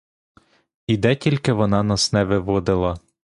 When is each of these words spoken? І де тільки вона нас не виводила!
І 0.87 0.97
де 0.97 1.15
тільки 1.15 1.53
вона 1.53 1.83
нас 1.83 2.13
не 2.13 2.23
виводила! 2.23 2.99